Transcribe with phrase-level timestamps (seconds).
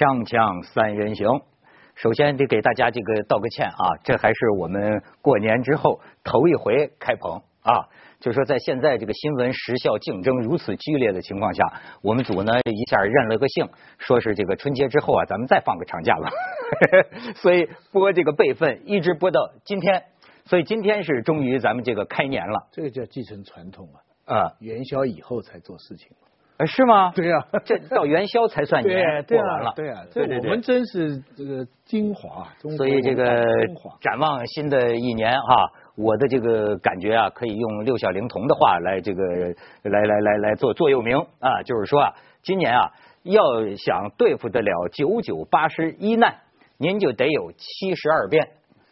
[0.00, 1.28] 锵锵三人行，
[1.94, 7.84] 首先得给大家这个道个歉啊，这还是我们过年之后头一回开棚啊。
[8.18, 13.68] 就说在现在这个新闻时效竞争如此剧烈的情况下，我们组呢一下认了个性，
[13.98, 16.30] 说是这个春节之后啊，咱们再放个长假吧。
[17.36, 20.04] 所以播这个备份一直播到今天，
[20.46, 22.68] 所以今天是终于咱们这个开年了。
[22.72, 23.90] 这个叫继承传统
[24.24, 26.08] 啊，啊，元宵以后才做事情。
[26.66, 27.12] 是吗？
[27.14, 29.72] 对呀， 这到元宵才算年过完了。
[29.76, 32.46] 对啊，对啊，我们真是这个精华。
[32.76, 33.44] 所以这个
[34.00, 39.22] 展望新的一年哈，我的这个感觉啊，可以用六小龄童的话来这个
[39.82, 42.90] 来来来来做座右铭啊，就是说啊，今年啊
[43.22, 43.42] 要
[43.76, 46.36] 想对付得了九九八十一难，
[46.78, 48.48] 您就得有七十二变。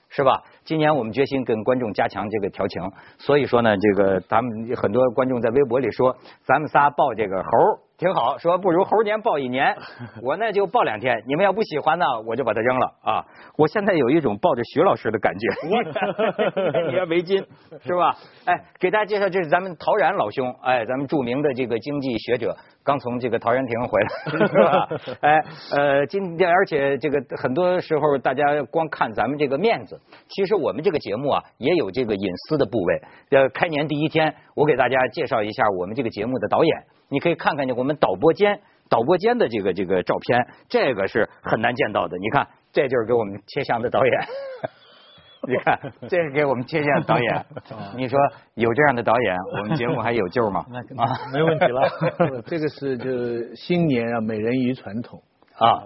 [0.08, 0.42] 是吧？
[0.64, 2.82] 今年我们决心跟观众加强这个调情，
[3.18, 7.50] 所以说呢，这个咱们很多观众在微博里说，咱们仨抱这个猴
[7.98, 9.76] 挺好，说不如猴年抱一年，
[10.22, 13.24] 我呢就抱两天，你们要不喜欢呢，我就把它扔了啊！
[13.56, 15.48] 我现在有一种抱着徐老师的感觉，
[16.90, 17.44] 你要围巾
[17.84, 18.16] 是吧？
[18.46, 22.56] 哎，给大家介绍，这是咱们陶然老兄，哎，咱们著名的这个经济学者。
[22.88, 24.08] 刚从这个陶然亭回来，
[24.48, 24.88] 是吧？
[25.20, 25.44] 哎，
[25.76, 33.02] 呃，今天而且这个很多时候大家光看咱们这个面子，其实我们这个节目啊也有这个隐私的部位。
[33.28, 42.16] 呃，开年第一天，我给大家介绍一下我们这个节目的导演，你可以看看见我们导播间导播间的这个这个照片，这个是很难见到的。
[42.16, 44.12] 你看，这就是给我们切香的导演。
[45.48, 47.46] 你看， 这是给我们接线导演。
[47.96, 48.18] 你说
[48.54, 50.60] 有这样的导演，我们节目还有救吗？
[50.98, 52.42] 啊，没问题了。
[52.46, 55.22] 这个是就新年啊，美人鱼传统
[55.56, 55.82] 啊，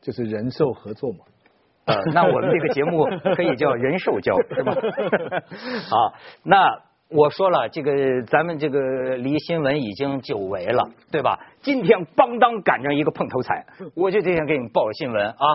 [0.00, 1.18] 就是人兽合作嘛。
[1.84, 4.72] 呃，那我们这个节目可以叫人兽交，是吧？
[5.90, 6.14] 好，
[6.44, 6.78] 那
[7.10, 11.40] 我说了，这个咱们这个离新闻已经久违了，对吧？
[11.60, 15.46] 今天邦当赶上一个碰头彩，我就这样给你们报新闻啊。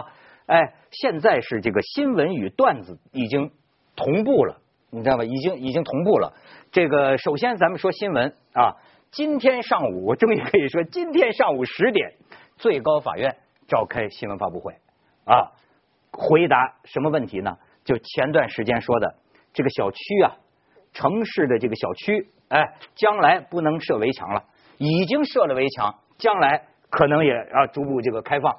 [0.48, 3.52] 哎，现在是这个新闻与段子已经
[3.96, 5.26] 同步了，你知道吧？
[5.26, 6.34] 已经已经同步了。
[6.72, 8.78] 这个首先咱们说新闻啊，
[9.12, 12.14] 今天上午我终于可以说，今天上午十点，
[12.56, 13.36] 最高法院
[13.68, 14.74] 召开新闻发布会
[15.26, 15.52] 啊，
[16.12, 17.58] 回答什么问题呢？
[17.84, 19.16] 就前段时间说的
[19.52, 20.36] 这个小区啊，
[20.94, 24.46] 城市的这个小区，哎，将来不能设围墙了，
[24.78, 28.56] 已经设了围墙，将来可能也要逐步这个开放。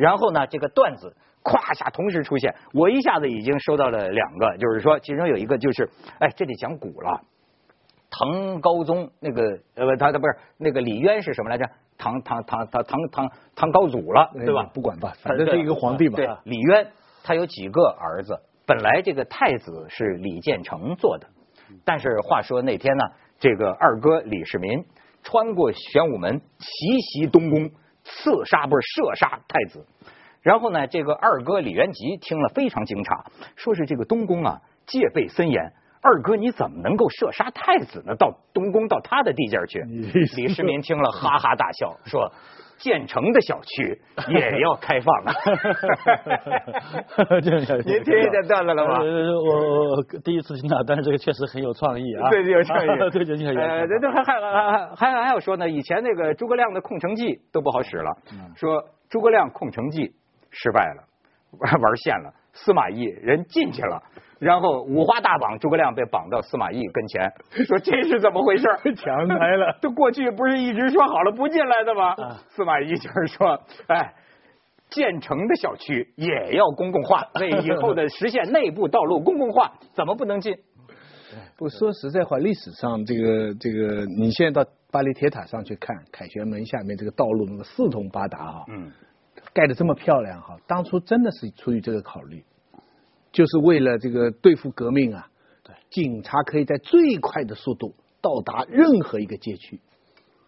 [0.00, 7.20] 然后呢，这个段子咵一下同时出现，我一下子已经收到了两个，就是说其中有一个就是，哎，这得讲古了，
[8.08, 11.66] 唐高宗那个呃，他他不是那个李渊是什么来着？
[11.98, 14.70] 唐唐唐唐唐唐唐高祖了，对吧？
[14.72, 16.16] 不管吧，反正是一个皇帝嘛。
[16.16, 16.86] 对，李渊
[17.22, 21.26] 他有几个儿子，本来这个太子是李建成做的，
[21.84, 23.04] 但是话说那天呢，
[23.38, 24.82] 这个二哥李世民
[25.22, 27.70] 穿过玄武门，奇袭东宫。
[28.10, 29.86] 刺杀不是射杀太子，
[30.42, 33.24] 然后呢，这个二哥李元吉听了非常惊诧，
[33.56, 35.72] 说是这个东宫啊戒备森严，
[36.02, 38.14] 二哥你怎么能够射杀太子呢？
[38.16, 39.82] 到东宫到他的地界去？
[40.36, 42.32] 李世民听了哈哈大笑，说。
[42.80, 44.00] 建成的小区
[44.32, 45.32] 也要开放 啊！
[47.84, 48.98] 您听见段子了吗？
[49.00, 52.30] 我我第一次听到，但是这个确实很有创意啊！
[52.32, 53.60] 对，有创意，对，对，有。
[53.60, 54.40] 呃，这还还
[54.96, 58.16] 还还还有说呢，以前那个诸葛亮的空城计都不好使了，
[58.56, 60.14] 说诸葛亮空城计
[60.50, 61.04] 失败了，
[61.60, 62.32] 玩线了，
[62.64, 64.02] 司马懿人进去了。
[64.38, 67.30] 然后五花大绑，诸葛亮被绑到司马懿跟前，
[67.66, 68.64] 说这是怎么回事？
[68.96, 72.16] 强来了， 这过去不是一直说好了不进来的吗？
[72.48, 74.14] 司马懿就是说，哎，
[74.88, 80.56] 建成的小区也要公共化，为以后的实现内部道路公共化，怎么不能进？
[81.58, 88.90] 不说实在话，历史上这个这个，你现在到巴黎铁塔上去看，凯旋门下面这个道路那么四通八达啊，嗯，
[89.52, 92.44] 盖的这么漂亮哈，当初真的是出于这个考虑。
[93.32, 95.28] 就是为了这个对付革命啊，
[95.62, 99.80] 对，警察可以在最快的速度到达任何一个街区。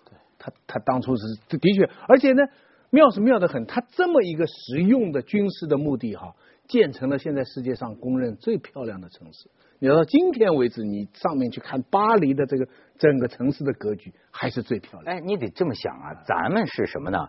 [0.04, 2.42] 对，他他当初是的确，而且呢，
[2.90, 6.34] 妙是妙的很，他这么一个实用的军事的目的哈，
[6.66, 9.48] 建成了现在世界上公认最漂亮的城市。
[9.78, 12.66] 你要到今天为止，你上面去看巴黎的这个
[12.98, 15.16] 整个城市的格局，还是最漂亮。
[15.16, 17.28] 哎，你得这么想啊，咱们是什么呢？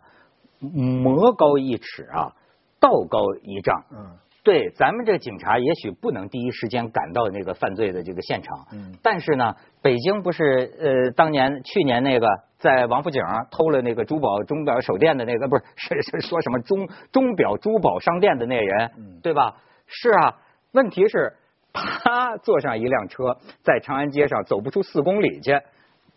[0.68, 2.34] 魔高一尺啊，
[2.80, 3.84] 道高一丈。
[3.92, 4.18] 嗯。
[4.46, 12.28] 对，咱们这警察也许不能第一时间赶到那个犯罪的这个现场，嗯，但是呢，北京不是呃，当年去年那个
[12.60, 19.56] 在王府井偷了那个珠宝钟表手电的那个，不是 是是说什么钟钟表珠宝商店的那人，对吧？
[19.88, 20.36] 是啊，
[20.74, 21.38] 问题是
[21.72, 25.58] 他坐上一辆车，在长安街上走不出四公里去，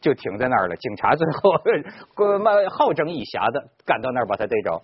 [0.00, 0.76] 就停在那儿了。
[0.76, 1.52] 警察最后
[2.70, 4.82] 好整以暇的赶到那儿把他逮着。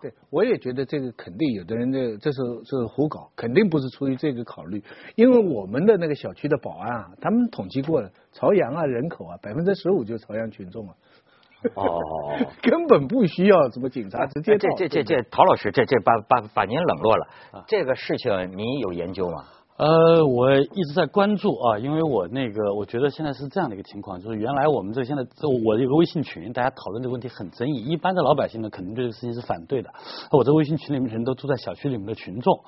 [0.00, 4.82] 对，我也觉得这个肯定有的人的这是这是胡搞，肯定不是出于这个考虑。
[5.16, 10.94] 因为我们的那个小区的保安啊，他们统计过了，朝阳啊人口啊百分之十五就是朝阳群众啊。
[11.74, 11.98] 哦，
[12.60, 14.58] 根本不需要什么警察直接。
[14.58, 17.26] 这这这这，陶老师，这这把把把您冷落了。
[17.66, 19.44] 这个事情你有研究吗？
[19.76, 25.24] 呃，我一直在关注啊，因为我那个，我觉得现在是这样的一个情况，就是原来我们这现在，
[25.64, 29.90] 我有个微信群，大家讨论这个问题很争议，一般的老百姓呢，肯定对这个事情是反对的。
[30.30, 32.60] 我这微信群里面人都住在小区里面的群众，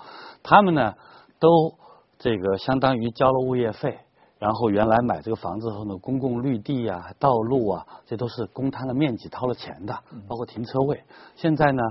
[0.42, 0.94] 他们呢
[1.38, 1.74] 都
[2.18, 3.98] 这个相当于交了物业费，
[4.40, 9.94] 然后原来买这个房子后呢，公共绿地啊、道路啊，这都是公摊的面积掏了钱的，
[10.26, 11.04] 包括停车位。
[11.36, 11.82] 现在呢，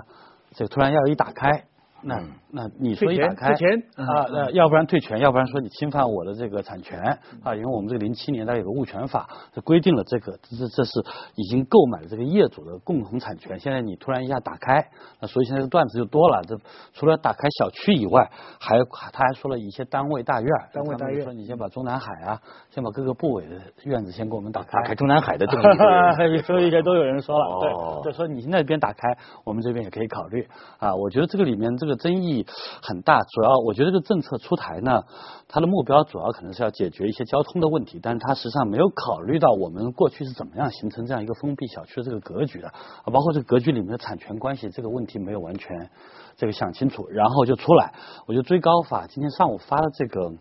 [0.52, 1.68] 这个突然要一打开。
[2.08, 2.22] 那
[2.52, 3.48] 那你说一打开
[3.96, 7.00] 啊，那要不然退权，要不然说你侵犯我的这个产权
[7.44, 10.92] 啊，因为我们这个零七年它有个物权法，这规定了这个这这是
[11.34, 13.60] 已经购买了这个业主的共同产权。
[13.60, 14.88] 现在你突然一下打开，
[15.20, 16.44] 那所以现在段子就多了。
[16.48, 16.56] 这
[16.94, 18.30] 除了打开小区以外，
[18.60, 18.78] 还
[19.12, 30.48] 他还说了一些单位大院，单位大院说你先把中南海啊，先把各个部委的院子先给我们打开，打开中南海的动力，所以应该都有人说了，对，就说你那边打开，我们这边也可以考虑
[30.78, 30.94] 啊。
[30.94, 31.95] 我觉得这个里面这个。
[31.96, 32.46] 争议
[32.82, 35.04] 很大，主要我觉得这个政策出台呢，
[35.48, 45.90] 它的目标主要可能是要解决一些交通的问题，但是它实际上没有考虑到我们过去是怎么样形成这样一个封闭小区的这个格局的，啊，包括这个格局里面的产权关系这个问题没有完全
[46.38, 47.94] 这个想清楚，然后就出来，
[48.28, 50.34] 我觉得最高法今天上午发的这个。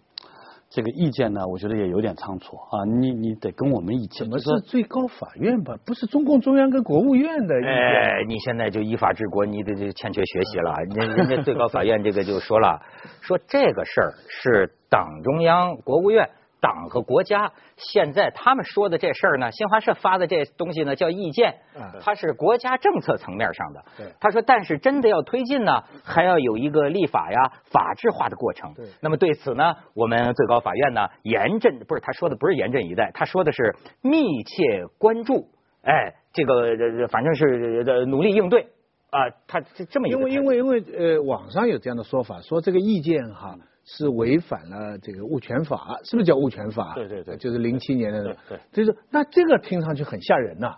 [0.74, 2.82] 这个意见呢，我觉得也有点仓促啊！
[2.98, 5.76] 你你得跟我们一起怎么是最高法院吧？
[5.86, 7.54] 不是中共中央跟国务院的？
[7.54, 10.74] 哎，你现在就依法治国，你得就欠缺学习了。
[10.96, 12.82] 人人家最高法院这个就说了，
[13.20, 16.28] 说这个事儿是党中央、国务院。
[16.64, 21.56] 党和国家现在他们说的这事儿呢，新华社发的这东西呢叫意见，
[22.00, 23.84] 它是国家政策层面上的。
[24.18, 28.72] 他说，但是真的要推进呢，还要有一个立法呀、法治化的过程。
[29.02, 35.50] 那么对此呢，我们最高法院呢严阵不是他说的不是严阵以待，他说的是密切关注。
[35.82, 38.68] 哎，这个反正是努力应对
[39.10, 39.28] 啊。
[39.46, 43.54] 他这么一个，因为因为因为呃，网上有这样的说法，说这个意见哈。
[43.84, 46.94] 是违反了这个物权法，是不是叫物权法？
[46.94, 48.24] 对对对，就是零七年的。
[48.24, 50.76] 对对，就是那这个听上去很吓人呐，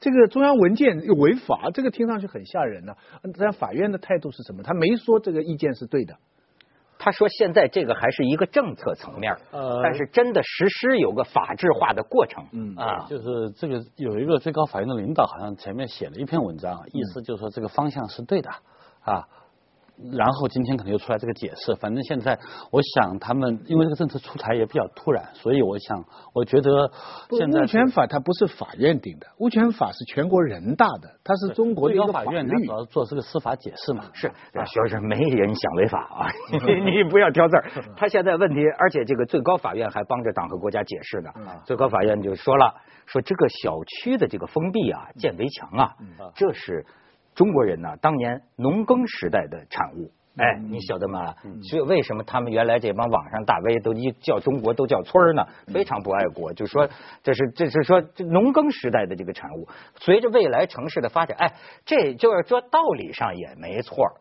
[0.00, 2.94] 这个中央文件又违法，这个听上去很吓人呐。
[3.38, 4.62] 但法院的态度是什么？
[4.62, 6.16] 他没说这个意见是对的，
[6.98, 12.46] 他说现在这个还是一个政策层面，呃，但是真的实施有个法制化的过程。
[12.52, 18.48] 嗯啊，就是这个有一个最高法院的领导好像前面写了一篇文章，意思就是说这个方向是对的
[19.00, 19.28] 啊。
[20.12, 22.38] 然后今天可能又出来这个解释，反正现在
[22.70, 26.04] 我想他们因为这个政策出台也比较突然，所以我想
[26.34, 26.90] 我觉得
[27.30, 34.04] 现在物权法它不是法院定的，物权法是全国人大的，它是中国的一个法院，它主要做这个司法解释嘛。
[34.12, 34.30] 是，
[34.66, 36.28] 徐老师没人想违法啊，
[36.84, 37.64] 你不要挑字儿。
[37.96, 41.30] 他现在问题，而且这个最高法院还帮着党和国家解释呢。
[41.64, 42.74] 最高法院就说了，
[43.06, 45.94] 说这个小区的这个封闭啊，建围墙啊，
[46.34, 46.84] 这是。
[47.36, 51.34] 中国人呢，当年农耕时代的产物，哎，你晓得吗？
[51.62, 55.46] 所以为什么他们原来这帮网上大 V 都一叫中国都叫村儿呢？
[55.66, 56.88] 非常不爱国，就说
[57.22, 59.68] 这是这是说这农耕时代的这个产物。
[59.96, 61.52] 随着未来城市的发展，哎，
[61.84, 64.18] 这就是说道理上也没错，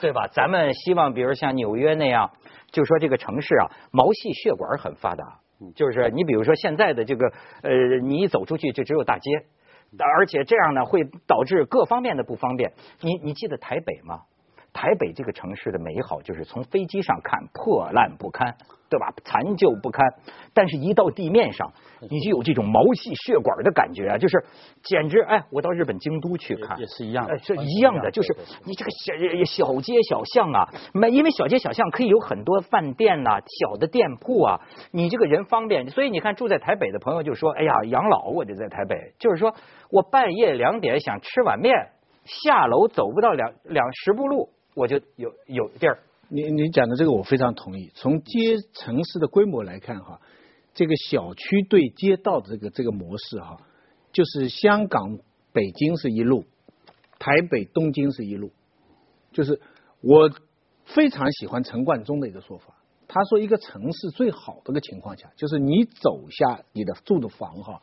[0.00, 0.26] 对吧？
[0.32, 2.30] 咱们希望，比如像纽约那样，
[2.72, 5.38] 就说这个城市啊，毛细血管很发达，
[5.76, 7.26] 就是你比如说现在的这个
[7.62, 7.70] 呃，
[8.04, 9.30] 你一走出去就只有大街。
[10.02, 12.72] 而且这样呢，会导致各方面的不方便。
[13.00, 14.22] 你你记得台北吗？
[14.74, 18.56] 台北这个城市的美好，就是从飞机上看破烂不堪，
[18.90, 19.14] 对吧？
[19.24, 20.04] 残旧不堪。
[20.52, 21.72] 但是，一到地面上，
[22.10, 24.44] 你就有这种毛细血管的感觉啊，就是
[24.82, 25.44] 简直哎！
[25.50, 29.14] 我到日本京都去看，也是一样，是一样的，就是你这个小
[29.44, 35.88] 小街小巷啊，没因为小街小巷可以有很多饭店呐、小的店铺啊，你这个人方便。
[35.90, 39.54] 所以你看，住在台北的朋友就说：“哎呀，养老我就在台北。”就是说
[39.90, 41.72] 我半夜两点想吃碗面，
[42.24, 44.50] 下楼走不到两两十步路。
[44.74, 47.90] 我就有有地儿，你你讲的这个我非常同意。
[47.94, 50.20] 从街城市的规模来看哈，
[50.74, 53.58] 这个小区对街道的这个这个模式哈，
[54.12, 55.18] 就是香港、
[55.52, 56.44] 北京是一路，
[57.18, 58.50] 台北、东京是一路。
[59.32, 59.60] 就是
[60.00, 60.30] 我
[60.84, 62.74] 非常喜欢陈冠中的一个说法，
[63.06, 67.82] 他说一个城市最好的个情况下，就是你走下你的住的房哈，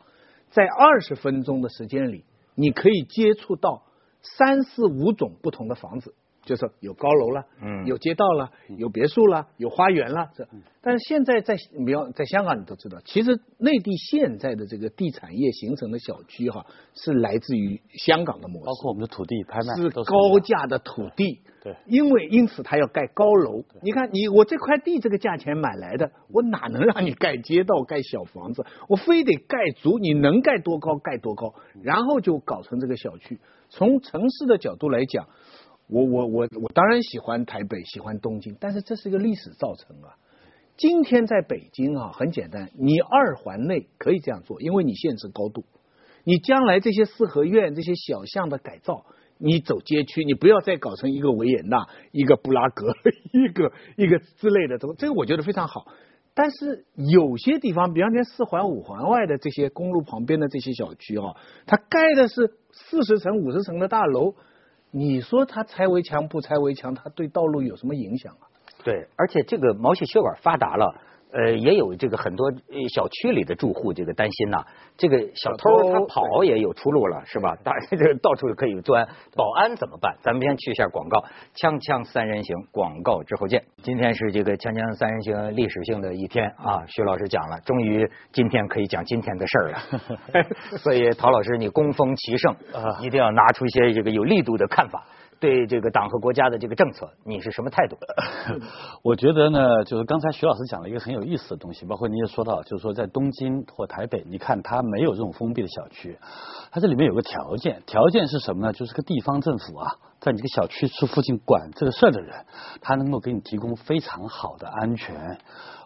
[0.50, 3.84] 在二十分钟的时间里，你可以接触到
[4.20, 6.14] 三四五种不同的房子。
[6.42, 10.46] 就是有高楼了，嗯，有街道了，有别墅了，有花园了，这。
[10.84, 11.56] 但是现在在
[11.86, 23.62] 比方在香港，你都知道，其实内地现在的这个地产业形成的小区哈，是来自于香港的模式，包括我们的土地拍卖是高价的土地，对，因为因此他要盖高楼。
[23.80, 28.66] 你看你我这块地这个价钱买来的，我哪能让你盖街道、盖小房子？
[28.88, 33.38] 我非得盖足，你能盖多高盖多高，然后就搞成这个小区。
[33.68, 35.28] 从城市的角度来讲。
[35.92, 40.16] 我我我我当然喜欢台北，喜欢东京，但是这是一个历史造成啊。
[40.78, 45.66] 今天在北京啊，很简单，你二环内可以这样做，因为你限制高度。
[46.24, 49.04] 你将来这些四合院、这些小巷的改造，
[49.36, 52.86] 你走街区，你不要再搞成一个维也纳、一个布拉格、
[53.34, 55.88] 一个一个之类的，这这个我觉得非常好。
[56.32, 64.34] 但是有些地方，比方说四环、五环外的这些公路旁边的这些小区啊，它盖的是四十层、五十层的大楼。
[64.94, 68.46] 你说他拆围墙不拆围墙，他对道路有什么影响啊？
[68.84, 70.94] 对，而且这个毛细血管发达了。
[71.32, 72.52] 呃，也有这个很多
[72.94, 74.62] 小区里的住户这个担心呐，
[74.98, 77.56] 这个小偷他跑也有出路了，是吧？
[77.64, 80.14] 大这到处可以钻，保安怎么办？
[80.22, 81.24] 咱们先去一下广告，
[81.56, 83.64] 锵锵三人行，广告之后见。
[83.82, 89.78] 今天是这个锵锵三人行历史性的一天啊，徐老师讲了，终于今天可以讲今天的事儿了。
[90.76, 92.54] 所以陶老师你攻锋其胜，
[93.00, 95.02] 一定要拿出一些这个有力度的看法。
[95.42, 97.96] 对这个党和国家的这个政策，你是什么态度？
[99.02, 106.16] 我觉得呢，就是刚才徐老师讲了一个很有意思的东西，包括你也说到，就是说在东京或台北，你看它没有这种封闭的小区，
[106.70, 108.72] 它这里面有个条件，条件是什么呢？
[108.72, 112.46] 就是个地方政府啊，在你这个小区是附近管这个事儿的人，
[112.80, 115.38] 他能够给你提供非常好的安全、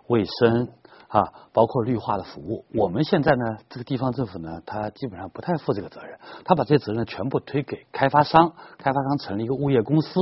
[0.09, 0.69] 卫生。
[1.09, 10.21] 啊，包括绿化的服务，我们现在呢，这个地方政府呢，他基本上不太负这个责任，他把这些责任全部推给开发商，开发商成立一个物业公司，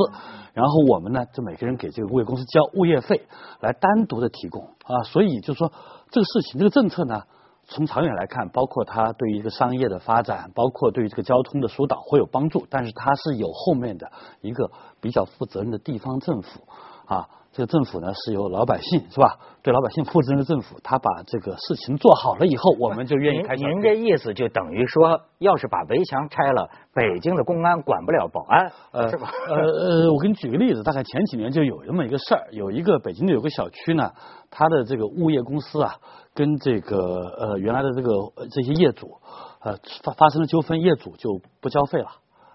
[0.52, 3.26] 然后我们呢，就每个人给这个物业公司交物业费，
[3.60, 5.72] 来单独的提供啊，所以就说
[6.10, 7.22] 这个事情，这个政策呢，
[7.66, 14.12] 从长远来看，包括它对于一个商业的发展，包括对于这个交通的疏导会有帮助，但是它是有后面的
[14.42, 16.60] 一个比较负责任的地方政府
[17.06, 17.28] 啊。
[17.56, 19.38] 这个政府呢是由老百姓是吧？
[19.62, 23.54] 对老百姓负责任的政府，他把这个事情做好了以后，我们就愿意开。
[23.54, 29.30] 您这意思就等于说，要是把围墙拆了，北京的公安管不了保安，呃，是吧？
[29.49, 34.11] 呃呃，我给你举个例子，大概前几年就有这么一个事儿，有一个北京的有个小区呢，
[34.50, 35.94] 他的这个物业公司啊，
[36.34, 36.99] 跟这个
[37.38, 38.11] 呃原来的这个
[38.50, 39.18] 这些业主
[39.61, 42.08] 呃发发生了纠纷，业主就不交费了，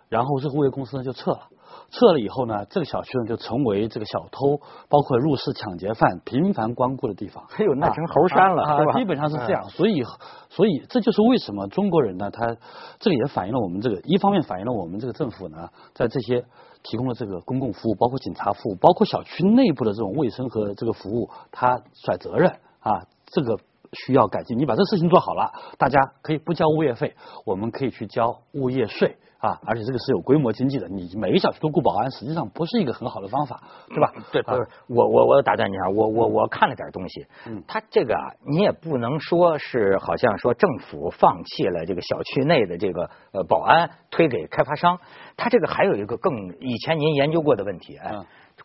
[0.09, 1.47] 然后这个物业公司呢就撤了。
[1.91, 7.43] 撤了以后呢，这个小区呢就成为这个小偷、包括入室抢劫犯频繁光顾的地方。
[7.57, 8.93] 哎呦，那成猴山了，是吧？
[8.93, 10.03] 基本上是这样，所以，
[10.49, 12.55] 所以这就是为什么中国人呢，他
[12.99, 16.45] 这个也反映了我们这个，一方面反映了我们这个政府呢，在这些
[16.83, 23.57] 提供了这个公共服务，包括警察服务，包括小区内部的这种卫生和这个服务，他甩责任啊，这个
[23.93, 24.57] 需要改进。
[24.57, 27.15] 你把这事情做好了，大家可以不交物业费，
[27.45, 29.17] 我们可以去交物业税。
[29.39, 34.13] 啊，而且这个是有规模经济的，你每个小区都雇保安，实际上不是一个很好的方法，对吧？
[34.31, 44.99] 对，不是我我我打断你啊，我我我看了点东西，嗯，他这个啊，你也不能说是好像说政府放弃了这个小区内的这个呃保安，推给开发商，
[45.37, 48.13] 他这个还有一个更以前您研究过的问题，哎。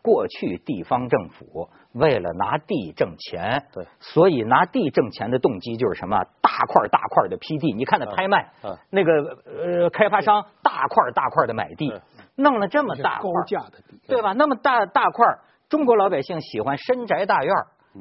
[0.04, 6.18] 过去地方政府为了拿地挣钱，对，所以拿地挣钱的动机就是什么？
[6.42, 8.50] 大块大块的批地，你看那拍卖，
[8.90, 11.90] 那个呃开发商大块大块的买地，
[12.36, 14.34] 弄了这么大高价的地，对吧？
[14.34, 15.26] 那么大大块，
[15.70, 17.54] 中国老百姓喜欢深宅大院，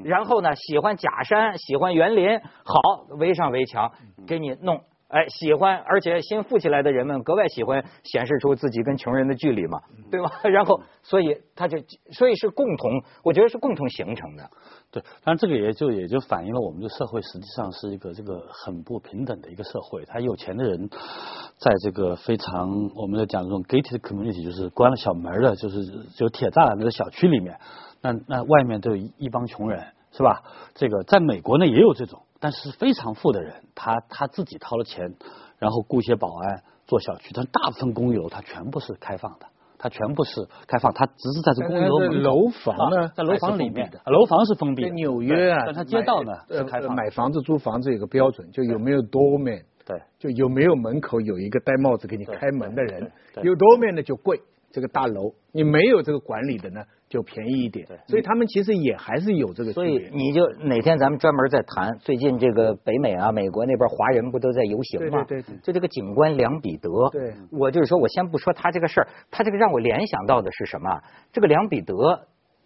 [0.03, 2.81] 然后呢喜欢假山，喜欢园林，好
[3.17, 3.93] 围上围墙，
[4.27, 4.81] 给你弄。
[5.13, 9.79] 哎，喜欢，而且新富起来的人们格外喜欢显示出自己跟穷人的距离嘛，
[10.10, 10.32] 对吧？
[10.50, 11.77] 然后，所以他就，
[12.13, 12.89] 所以是共同，
[13.24, 14.50] 我觉得是共同形成的。
[14.89, 20.03] 对，当然这个也就也就反映了我们的社会实际上是一个这个很不平等的一个社会。
[20.05, 20.89] 他有钱的人，
[21.60, 27.60] 在这个非常我们在讲这种 gated community，就是关了小门的，就是就铁栅栏的小区里面，
[28.01, 30.41] 那那外面都有一帮穷人，是吧？
[30.74, 32.24] 这个在美国呢也有这种。
[32.44, 35.16] 但是非常富的人，他他自己掏了钱，
[35.60, 39.46] 然后雇一些保安做小区，但大部分公寓楼它全部是开放的，
[39.78, 42.00] 它全部是开放，它只是在这公寓楼
[42.34, 44.90] 楼房呢，在楼房里面，楼房是封闭的。
[44.90, 46.94] 纽约啊，但它街道呢是开放。
[46.94, 53.10] 买房子租房子有个标准，就有没有 doorman，对，就有没有门口有一个戴帽子给你开门的人，
[53.42, 56.82] 有 doorman 的就贵，这个大楼你没有这个管理的呢。
[57.13, 57.86] 就便宜一点。
[58.08, 59.72] 所以他们其实也还是有这个。
[59.72, 65.24] 所以你就哪天咱们专门再谈，最近这个北美啊，美国那边华人不都在游行吗？
[65.27, 65.55] 对对。
[65.62, 70.89] 就这个警官梁彼得，对，我就是说我先不说他这个事儿，他这个让我联想到的是什么？
[71.32, 71.93] 这个梁彼得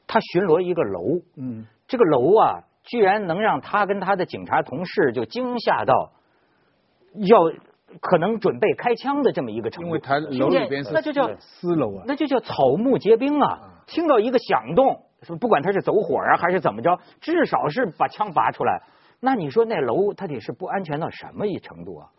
[0.07, 6.13] 他巡逻一个楼，嗯，这个楼啊，居然能让他跟他的警察同事就惊吓到
[7.27, 7.51] 要。
[8.01, 13.83] 可能准备开枪的这么一个程度，因为他楼里边是那就叫私楼啊，那就叫草木皆兵啊！
[13.87, 18.83] 听到一个响动，说不管他是走火啊还是怎么着，至少是把枪拔出来。
[19.19, 22.09] 那你说那楼它得是不安全到什么一程度啊？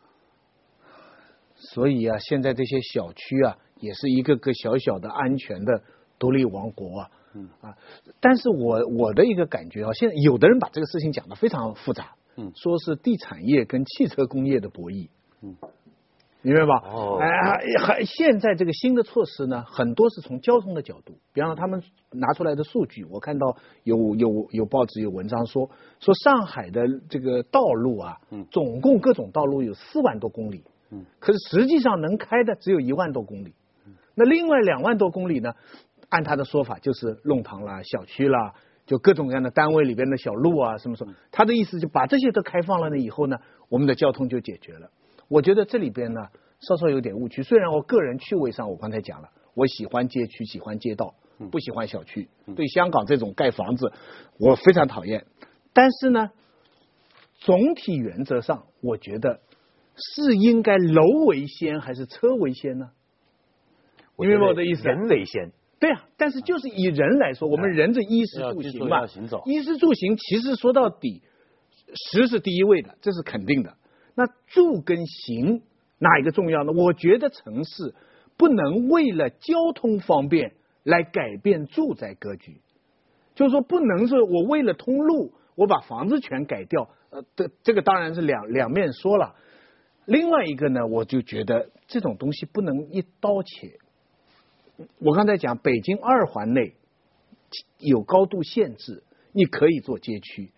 [1.54, 5.82] 所以啊，现在这些小区啊，也是一个个小小的安全的
[6.18, 7.10] 独立王国啊。
[7.34, 7.76] 嗯啊，
[8.20, 15.10] 但是我我的一个感觉啊，现在有的人把这个事情讲得非常复杂，嗯，说是地产业跟汽车工业的博弈。
[15.42, 15.56] 嗯，
[16.42, 16.82] 明白吧？
[16.84, 17.28] 哦，哎，
[17.80, 33.54] 还现在这个新的措施呢，很多是从交通的角度，比方说他们拿出来的数据，我看到有有有报纸有文章说，说上海的这个道路啊，嗯，总共各种道路有四万多公里，嗯，可是实际上能开的只有一万多公里，
[34.14, 35.54] 那另外两万多公里呢，
[36.08, 38.54] 按他的说法就是弄堂啦、小区啦，
[38.86, 43.36] 就各种各样的单位里边的小路啊，什么什么，他的意思就把这些都开放了呢，以后呢，
[43.68, 44.90] 我们的交通就解决了。
[45.28, 46.20] 我觉得这里边呢，
[46.60, 47.42] 稍稍有点误区。
[47.42, 51.14] 虽然我个人趣味上，我刚才讲了，我喜欢街区，喜欢街道，
[51.50, 52.28] 不喜欢小区。
[52.56, 53.92] 对香港这种盖房子，
[54.38, 55.26] 我非常讨厌。
[55.72, 56.30] 但是呢，
[57.40, 59.40] 总体原则上，我觉得
[59.94, 62.90] 是应该楼为先还是车为先呢？
[64.16, 64.88] 明白我的意思？
[64.88, 65.52] 人为先。
[65.78, 69.06] 对啊，但是就是以人来说，我们人这衣食住行嘛，
[69.44, 71.22] 衣食住行其实说到底，
[71.94, 73.76] 食是第一位的，这是肯定的。
[74.18, 75.62] 那住跟行
[76.00, 76.72] 哪一个重要呢？
[76.72, 77.94] 我觉得城市
[78.36, 82.60] 不能为了交通方便来改变住宅格局，
[83.36, 86.90] 就是说不能是我为了通路，我把房子全改掉。
[87.10, 89.36] 呃，这这个当然是两两面说了。
[90.04, 93.78] 另外一个呢，我就觉得这种东西不能一刀切。
[94.98, 96.74] 我刚才讲北京二环内
[97.78, 100.50] 有高度限制，你可以做街区。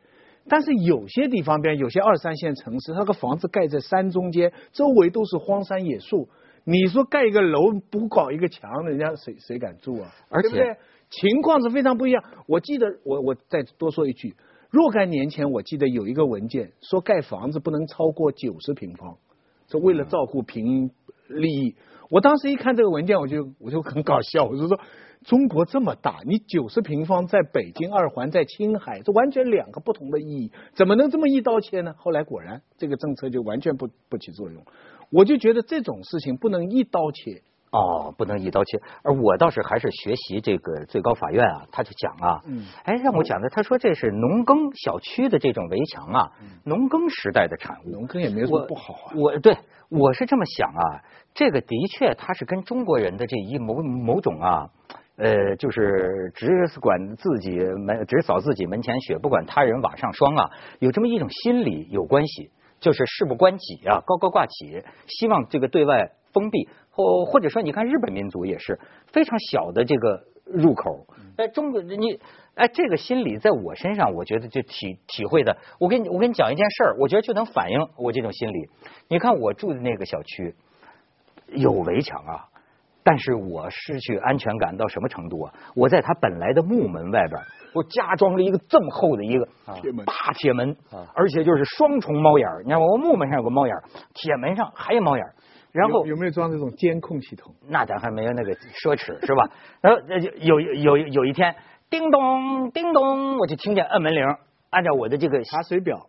[0.50, 6.28] 但是有些地方边有些二三线城市，它个房子盖在山中间，周围都是荒山野树。
[6.64, 10.11] 你说盖一个楼不搞一个墙，人家谁谁敢住啊？
[10.28, 10.76] 而且
[11.09, 12.25] 情况是非常不一样。
[12.49, 14.34] 我记得我我再多说一句，
[14.71, 19.19] 若干年前我记得有一个文件说盖房子不能超过九十平方，
[19.69, 20.91] 是为了照顾平
[21.28, 21.76] 利益。
[22.10, 24.80] 我当时一看这个文件，我就我就很搞笑，我就说。
[25.30, 31.95] 中国这么大，你九十平方在北京二环，在青海，这完全两个不同的意义，怎么能这么一刀切呢？
[31.97, 34.60] 后来果然这个政策就完全不不起作用。
[35.08, 38.80] 我就觉得这种事情不能一刀切哦，不能一刀切。
[39.04, 46.32] 而我倒是还是学习这个最高法院啊，他就讲啊，嗯，哎，让我讲的，他说这是农耕小区的这种围墙啊，
[46.64, 49.14] 农耕时代的产物，农耕也没什么不好啊。
[49.14, 49.56] 我对
[49.90, 54.71] 我是这么想啊，这个的确它是跟中国人的这一某某种啊。
[55.21, 56.49] 呃，就是只
[56.80, 68.80] 管自己门，只扫自己门前雪，不管他人瓦上霜啊，有这么一种心理有关系，就是事不关己啊，高高挂起，希望这个对外封闭，或或者说，你看日本民族也是
[69.13, 71.06] 非常小的这个入口，
[71.37, 72.19] 哎中国你
[72.54, 78.71] 哎，这个心理在我身上，我觉得就体体会的，我跟你我跟你讲一件事儿，我觉得就能反映我这种心理。
[79.09, 80.54] 你看我住的那个小区
[81.49, 82.47] 有围墙啊。
[83.02, 85.54] 但是我失去安全感到什么程度啊？
[85.75, 87.41] 我在他本来的木门外边，
[87.75, 89.49] 我加装了一个这么厚的一个
[90.04, 90.76] 大铁门，
[91.15, 92.80] 而且就是双重猫眼你看？
[92.80, 93.75] 我木门上有个猫眼
[94.15, 95.25] 铁门上还有猫眼
[95.73, 97.54] 然后有没有装这种监控系统？
[97.69, 99.49] 那咱还没有那个奢侈是吧？
[99.80, 100.00] 然后
[100.41, 101.54] 有有有一天，
[101.89, 104.25] 叮咚叮咚，我就听见摁门铃，
[104.71, 106.06] 按照我的这个查水表，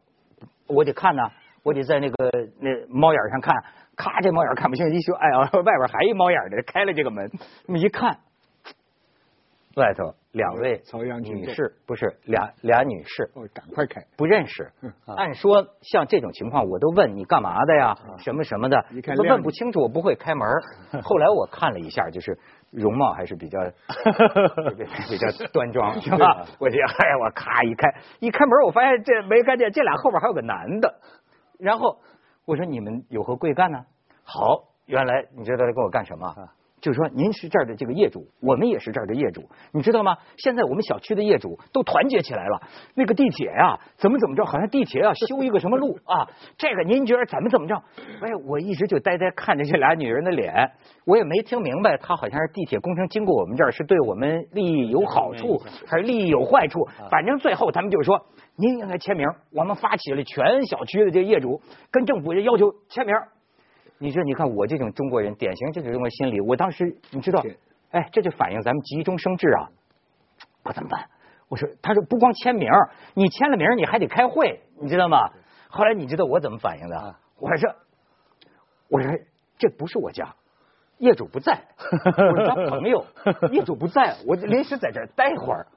[0.67, 1.23] 我得看呢，
[1.63, 2.15] 我得在那个
[2.59, 3.55] 那猫眼上看。
[4.01, 7.29] 咔，这猫眼看不清，一说，哎呀，外边还一猫眼的，开了这个门，
[7.67, 8.17] 那么一看，
[9.75, 10.81] 外头两位
[11.21, 14.71] 女士，不是俩俩女士，哦，赶快开，不认识。
[15.15, 18.83] 按说像这种情况，我都问你干嘛的呀，什么什么的，
[19.15, 20.47] 都问不清楚，我不会开门。
[21.03, 22.35] 后来我看了一下，就是
[22.71, 23.59] 容貌还是比较
[25.07, 26.45] 比较端庄，是吧？
[26.59, 30.95] 我就哎，我咔一开，一开门，我发现这没看见，这俩后边还有个男的，
[31.59, 31.99] 然后。
[32.45, 33.79] 我说你们有何贵干呢？
[34.23, 36.35] 好，原来你知道他跟我干什么？
[36.81, 40.17] 就是说您是这儿的这个业主，我们也是这儿的业主，你知道吗？
[40.37, 42.59] 现在我们小区的业主都团结起来了。
[42.95, 44.43] 那个地铁呀，怎么怎么着？
[44.43, 46.27] 好像地铁要修一个什么路啊？
[46.57, 47.75] 这个您觉得怎么怎么着？
[48.21, 50.71] 哎，我一直就呆呆看着这俩女人的脸，
[51.05, 56.83] 我也没听明白，她好像是地铁工程经过我们这儿是对我们利益有好处，还是利益有坏处？
[57.11, 59.27] 反正最后他们就说，您应该签名。
[59.51, 63.15] 我们发起了全小区的这业主跟政府要求签名。
[63.97, 66.41] 你说，你看我这种中国人，典型这种中国心理。
[66.41, 67.43] 我当时你知道，
[67.91, 69.69] 哎，这就反映咱们急中生智啊！
[70.63, 71.07] 我怎么办？
[71.49, 72.67] 我说，他说不光签名，
[73.13, 75.29] 你签了名你还得开会，你知道吗？
[75.69, 77.15] 后来你知道我怎么反应的？
[77.37, 77.75] 我说，
[78.89, 79.11] 我说
[79.57, 80.33] 这不是我家，
[80.97, 83.05] 业主不在，我是他朋友，
[83.51, 85.67] 业主不在，我就临时在这儿待会儿。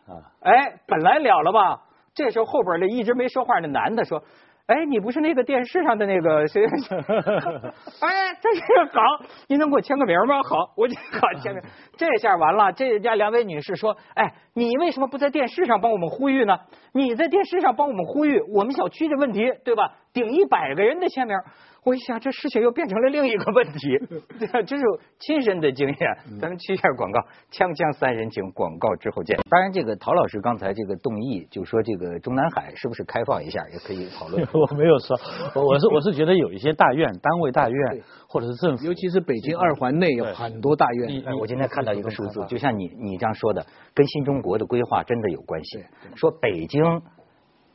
[0.40, 1.82] 哎，本来了了吧，
[2.14, 4.22] 这时候后边那一直没说话那男的说。
[4.66, 6.64] 哎，你不是那个电视上的那个谁？
[8.00, 8.62] 哎，这是
[8.94, 9.02] 好，
[9.46, 10.42] 您能给我签个名吗？
[10.42, 11.62] 好，我就好签名。
[11.98, 16.56] 这下完了，这家两位女士说：“哎，你为什么不在电视上帮我们呼吁呢？
[16.94, 19.92] 你在电视上帮我们呼吁我们小区的问题，对吧？
[20.14, 21.36] 顶一百个人的签名。”
[21.84, 23.98] 我一想，这事情又变成了另一个问题，
[24.66, 24.82] 这是
[25.18, 25.96] 亲身的经验。
[26.40, 27.20] 咱们去一下广告，
[27.52, 29.38] 锵锵三人行，广告之后见。
[29.50, 34.42] 当然，这个陶老师刚才这个动议，就说这个中南海是不是开放一下，也可以讨论。
[34.52, 35.14] 我没有说，
[35.62, 41.22] 我是我是觉得有一些大院、单位大院或者是政府，尤其是北京二环内有很多大院。
[41.38, 45.84] 我今天看到一个数字，就像你你这样说的，跟新中国的规划真的有关系。
[46.16, 47.02] 说北京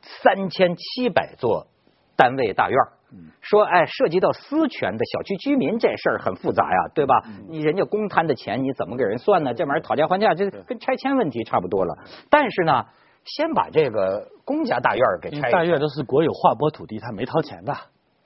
[0.02, 1.67] 三千七百座
[2.19, 2.77] 单位大院。
[3.41, 7.23] 说哎，涉及到私权的小区居民这事儿很复杂呀，对吧？
[7.49, 9.53] 你人家公摊的钱你怎么给人算呢？
[9.53, 11.97] 这玩意儿讨价还价，这跟拆迁问题差不多了。
[12.29, 12.86] 但是呢，
[13.23, 15.49] 先把这个公家大院给拆。
[15.49, 17.73] 大院都是国有划拨土地，他没掏钱的。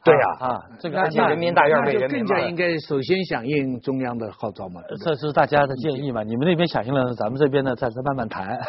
[0.03, 4.81] 对呀，啊，这个人民大院为人民更加应该首先响应中央的号召嘛。
[4.99, 6.23] 这是大家的建议嘛？
[6.23, 8.59] 你们那边响应了，咱们这边呢再再慢慢谈，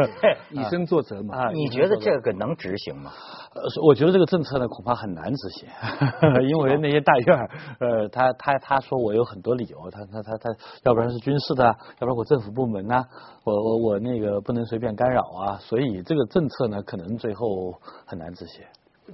[0.52, 1.34] 以身作则嘛。
[1.46, 3.10] 啊你觉得这个能执行吗？
[3.54, 5.68] 呃，我觉得这个政策呢恐怕很难执行，
[6.46, 7.38] 因为那些大院
[7.80, 10.50] 呃，他他他说我有很多理由，他他他他，
[10.84, 13.02] 要不然是军事的，要不然我政府部门呢，
[13.44, 17.72] 我我我那个不能随便干扰啊，所以这个政策呢可能最后
[18.04, 18.62] 很难执行。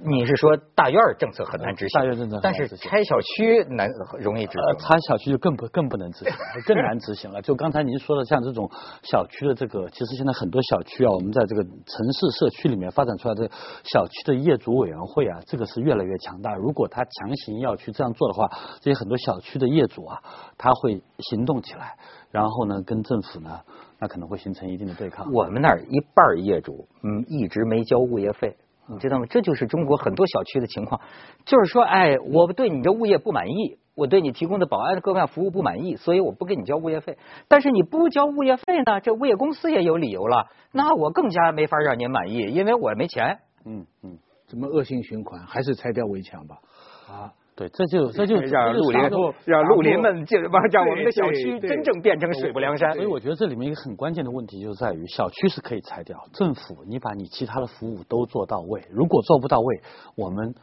[0.03, 6.33] 你是说大院政策很难执行，大院政策，但是拆小区难容易执行，拆小区就更不更不能执行，
[6.65, 7.41] 更难执行了。
[7.41, 8.69] 就刚才您说的，像这种
[9.03, 11.73] 小区的这个，其实现在很多小区啊，我们在这个城
[12.13, 13.49] 市社区里面发展出来的
[13.83, 16.53] 小区的业主委员会啊，这个是越来越强大。
[16.55, 18.49] 如果他强行要去这样做的话，
[18.81, 20.19] 这些很多小区的业主啊，
[20.57, 21.97] 他会行动起来，
[22.31, 23.59] 然后呢，跟政府呢，
[23.99, 25.31] 那可能会形成一定的对抗。
[25.33, 28.55] 我们那儿一半业主，嗯，一直没交物业费。
[28.89, 29.25] 你知道吗？
[29.29, 30.99] 这就是中国很多小区的情况，
[31.45, 37.17] 就是说，哎，我对你这物业不满意，我对你提供的保安各方面服务不满意，所以我不给你交物业费。
[37.47, 43.39] 但是你不交物业费呢，这物业公司也有理由了，那我更加没法让您满意，因为我没钱。
[43.65, 45.45] 嗯嗯，怎么恶性循环？
[45.45, 46.57] 还是拆掉围墙吧。
[47.07, 47.33] 啊。
[47.59, 49.01] 对，这就这就 让绿林
[49.43, 52.93] 让绿林们就让我们的小区真正变成水泊梁山。
[52.93, 58.87] 所以我觉得这里面一个很关键的问题就在于，小区是可以拆掉，政府你把你其他的服务都做到位。
[58.89, 59.81] 如果做不到位，
[60.15, 60.55] 我们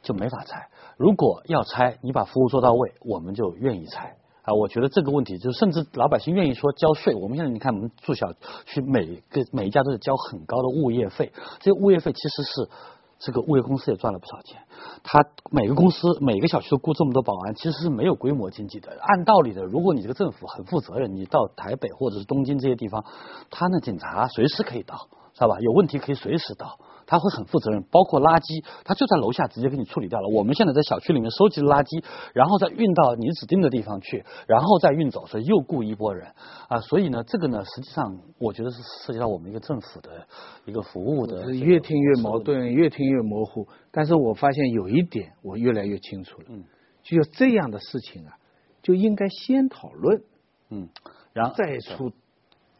[0.00, 4.14] 就没法拆；如果要拆，你把服务做到位，我们就愿意拆。
[4.42, 7.16] 啊，我觉得这个问题就甚至老百姓愿意说交税。
[7.16, 8.32] 我们现在你看，我们住小
[8.66, 12.70] 区，每个每一家都是交很高的物业费，这些物业费其实是。
[13.18, 14.60] 这个物业公司也赚了不少钱，
[15.02, 18.96] 他每个公司每个小区都雇这么多保安，其实是没有规模经济的。
[19.00, 23.04] 按道理的，如果你这个政府很负责任，你到台北或者是东京这些地方，
[23.50, 25.58] 他那警察随时可以到，知道吧？
[25.60, 26.78] 有问题可以随时到。
[27.06, 30.28] 他会很负责任，包括垃圾，他就在楼下直接给你处理掉了。
[30.28, 36.32] 我们现在在小区里面收集了垃圾，然后再运到你指定的地方去，然后再运走，所以又雇一波人
[36.68, 36.80] 啊。
[36.80, 40.26] 所以呢，这个呢，实际上我觉得是涉及到我们一个政府的
[40.64, 41.54] 一个服务的。
[41.54, 43.68] 越听越矛盾，越听越模糊。
[43.90, 46.64] 但是我发现有一点我越来越清楚了，嗯，
[47.02, 48.36] 就这样的事情啊，
[48.82, 50.22] 就应该先讨论，
[50.70, 50.88] 嗯，
[51.32, 52.10] 然后再出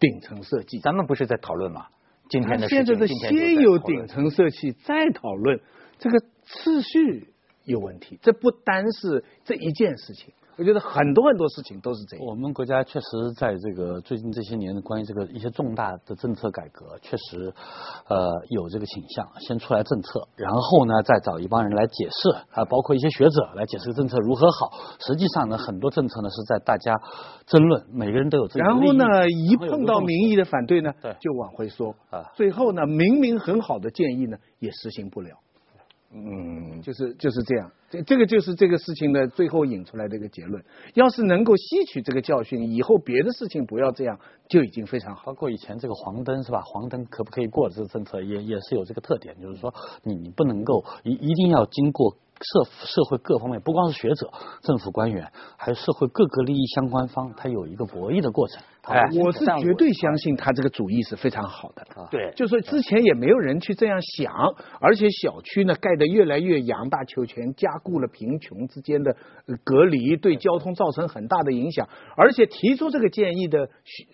[0.01, 0.79] 顶层设计。
[0.81, 1.87] 咱们不是在讨论吗？
[2.29, 5.61] 今天的现在的先有顶层设计，再讨论
[5.99, 7.29] 这个次序
[7.66, 8.18] 有问题。
[8.22, 10.33] 这不单是这一件事情。
[10.59, 12.24] 我觉得很多很多事情都是这样。
[12.24, 17.52] 我们国家确实在这个最近这些年，关于这个一些重大的政策改革，确实
[18.09, 24.70] 呃有这个倾向，先出来政策，然后呢再找一帮人来解释啊，包括一些学者来解释政策如何好。
[24.98, 26.98] 实际上呢，很多政策呢是在大家
[27.44, 32.33] 争论，每个人都有自己的然后呢，一碰到民意的反对呢，对就往回缩啊。
[32.35, 35.37] 最后呢，明明很好的建议呢，也实行不了。
[36.12, 40.64] 嗯，就是就是这样，这这个就是这个事情的最后引出来的一个结论。
[40.95, 45.27] 要是能够吸取这个教训，以后别的事情不要这样，就已经非常好。
[45.27, 46.62] 包括以前这个黄灯是吧？
[46.62, 47.69] 黄灯可不可以过？
[47.69, 52.16] 这个政策也也是有这个特点，就是说你你不能够一一定要经过。
[52.38, 54.31] 社社会各方面，不光是学者、
[54.62, 58.62] 政府官员，还有社会各个利益相关方，他有一个博弈的过程。
[58.83, 61.85] 哎，我是绝对相信他这个主意是非常好的。
[62.11, 64.33] 对，就说之前也没有人去这样想，
[64.81, 69.16] 而且小区呢盖得越来越扬大求全，加固了贫穷之间的
[69.64, 71.88] 隔离，对交通造成很大的影响。
[72.16, 73.70] 而且提出这个建议的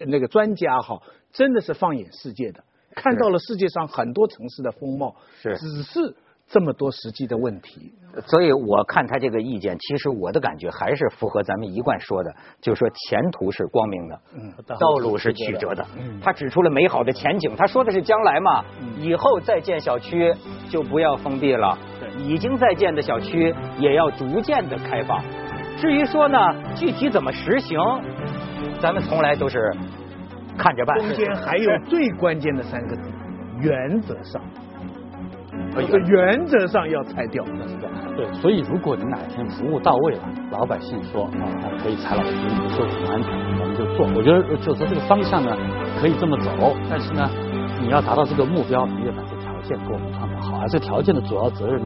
[0.06, 2.62] 那个专家哈，真的是放眼世界的，
[2.94, 6.16] 看到了世界上很多城市的风貌，是只是。
[6.52, 7.94] 这么多实际的问题，
[8.26, 15.82] 所以我看他这个意见，其实我的感觉还是符合咱们一贯说的，就是说前途是光明的，嗯，道路是曲折的。
[16.20, 18.62] 他指出了美好的前景，他说的是将来嘛，
[19.00, 20.30] 以后再建小区
[20.68, 21.78] 就不要封闭了，
[22.18, 25.24] 已经在建的小区也要逐渐的开放。
[25.78, 26.38] 至于说呢，
[26.74, 27.78] 具体怎么实行，
[28.78, 29.74] 咱们从来都是
[30.58, 30.98] 看着办。
[30.98, 33.10] 中间还有最关键的三个字：
[33.58, 34.42] 原则上。
[35.74, 37.92] 这个原则上要拆掉，那是这样。
[38.14, 41.30] 对，所以如果你哪天服务到位了，老百姓说啊，
[41.62, 44.06] 那可以拆了，你们说很安全，我们就做。
[44.14, 45.56] 我觉得就说这个方向呢，
[46.00, 47.28] 可以这么走，但是呢，
[47.80, 51.80] 你要达到这个目标，你得把这条件给我们创造好，而这条件的主要责任。